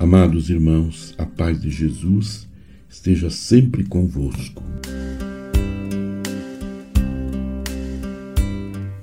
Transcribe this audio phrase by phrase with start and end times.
[0.00, 2.48] Amados irmãos, a paz de Jesus
[2.88, 4.62] esteja sempre convosco.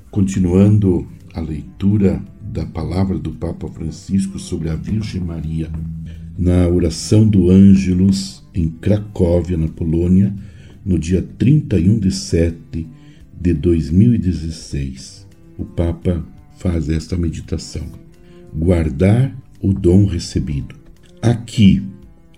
[0.10, 5.70] Continuando a leitura da palavra do Papa Francisco sobre a Virgem Maria,
[6.36, 10.34] na oração do Ângelus em Cracóvia, na Polônia,
[10.84, 12.90] no dia 31 de setembro
[13.40, 15.28] de 2016.
[15.60, 16.26] O Papa
[16.58, 17.86] faz esta meditação.
[18.52, 20.87] Guardar o dom recebido.
[21.22, 21.82] Aqui,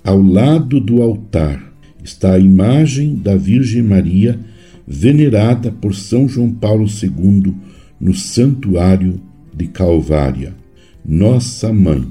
[0.03, 4.39] ao lado do altar, está a imagem da Virgem Maria,
[4.87, 7.53] venerada por São João Paulo II
[7.99, 9.19] no Santuário
[9.53, 10.55] de Calvária.
[11.05, 12.07] Nossa Mãe,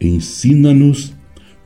[0.00, 1.14] ensina-nos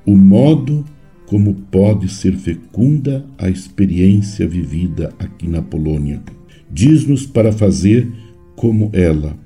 [0.06, 0.84] o modo
[1.27, 6.22] como pode ser fecunda a experiência vivida aqui na Polônia.
[6.70, 8.08] Diz-nos para fazer
[8.55, 9.36] como ela,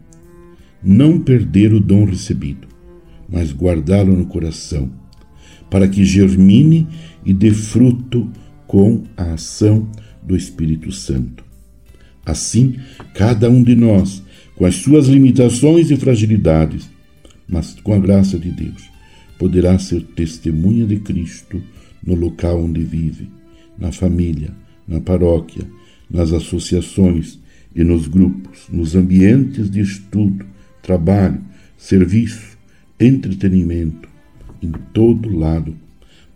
[0.83, 2.68] não perder o dom recebido
[3.29, 4.91] mas guardá-lo no coração,
[5.69, 6.87] para que germine
[7.25, 8.31] e dê fruto
[8.67, 9.89] com a ação
[10.23, 11.45] do Espírito Santo.
[12.25, 12.77] Assim,
[13.15, 14.23] cada um de nós,
[14.55, 16.89] com as suas limitações e fragilidades,
[17.49, 18.91] mas com a graça de Deus,
[19.39, 21.63] poderá ser testemunha de Cristo
[22.05, 23.31] no local onde vive,
[23.79, 24.51] na família,
[24.87, 25.65] na paróquia,
[26.11, 27.39] nas associações
[27.75, 30.45] e nos grupos, nos ambientes de estudo,
[30.83, 31.41] trabalho,
[31.77, 32.58] serviço,
[32.99, 34.09] entretenimento,
[34.63, 35.77] em todo lado,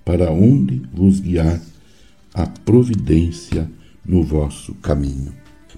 [0.05, 1.61] para onde vos guiar
[2.35, 3.69] a providência
[4.05, 5.33] no vosso caminho.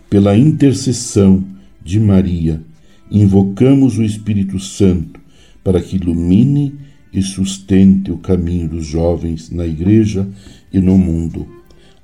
[0.08, 1.44] Pela intercessão
[1.82, 2.62] de Maria,
[3.10, 5.20] invocamos o Espírito Santo
[5.62, 6.74] para que ilumine
[7.12, 10.28] e sustente o caminho dos jovens na Igreja
[10.72, 11.46] e no mundo,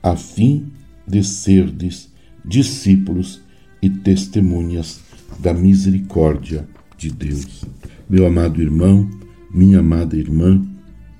[0.02, 0.66] a fim
[1.06, 2.08] de serdes
[2.44, 3.40] discípulos
[3.82, 5.00] e testemunhas
[5.38, 7.64] da misericórdia de Deus.
[8.10, 9.08] Meu amado irmão,
[9.54, 10.60] minha amada irmã,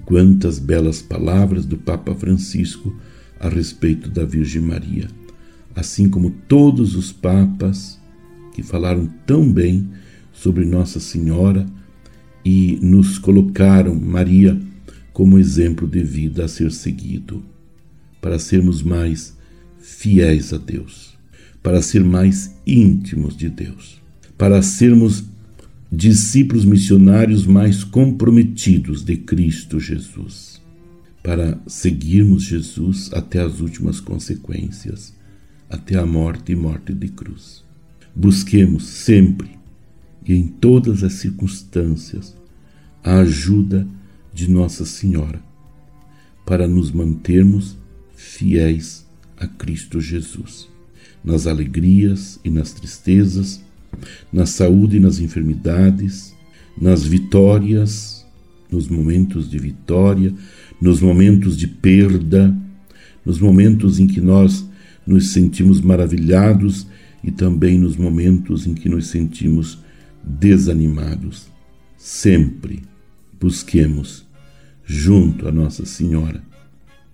[0.04, 2.92] quantas belas palavras do Papa Francisco
[3.38, 5.06] a respeito da Virgem Maria,
[5.72, 7.96] assim como todos os papas
[8.52, 9.88] que falaram tão bem
[10.32, 11.64] sobre Nossa Senhora
[12.44, 14.60] e nos colocaram Maria
[15.12, 17.44] como exemplo de vida a ser seguido,
[18.20, 19.38] para sermos mais
[19.78, 21.16] fiéis a Deus,
[21.62, 24.02] para ser mais íntimos de Deus,
[24.36, 25.29] para sermos
[25.90, 30.60] discípulos missionários mais comprometidos de Cristo Jesus,
[31.22, 35.12] para seguirmos Jesus até as últimas consequências,
[35.68, 37.64] até a morte e morte de cruz.
[38.14, 39.50] Busquemos sempre
[40.24, 42.36] e em todas as circunstâncias
[43.02, 43.86] a ajuda
[44.32, 45.42] de Nossa Senhora
[46.46, 47.76] para nos mantermos
[48.14, 50.68] fiéis a Cristo Jesus,
[51.24, 53.62] nas alegrias e nas tristezas
[54.32, 56.34] na saúde e nas enfermidades,
[56.80, 58.26] nas vitórias,
[58.70, 60.32] nos momentos de vitória,
[60.80, 62.56] nos momentos de perda,
[63.24, 64.64] nos momentos em que nós
[65.06, 66.86] nos sentimos maravilhados
[67.22, 69.78] e também nos momentos em que nos sentimos
[70.22, 71.48] desanimados.
[71.98, 72.82] Sempre
[73.38, 74.24] busquemos,
[74.84, 76.42] junto a Nossa Senhora,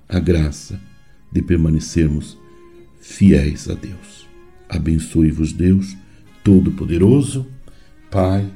[0.08, 0.80] a graça
[1.32, 2.38] de permanecermos
[3.00, 4.26] fiéis a Deus.
[4.68, 5.96] Abençoe-vos, Deus
[6.46, 7.44] Todo-Poderoso,
[8.08, 8.48] Pai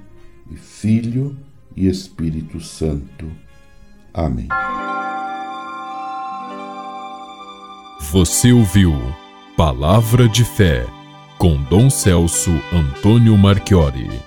[0.49, 1.37] e Filho
[1.77, 3.29] e Espírito Santo.
[4.15, 4.47] Amém.
[8.13, 8.93] Você ouviu
[9.57, 10.87] Palavra de Fé
[11.37, 14.21] com Dom Celso Antônio Marchiori.